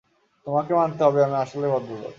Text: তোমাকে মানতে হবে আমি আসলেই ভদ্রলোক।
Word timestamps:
তোমাকে 0.47 0.71
মানতে 0.73 1.01
হবে 1.03 1.19
আমি 1.23 1.35
আসলেই 1.35 1.71
ভদ্রলোক। 1.71 2.09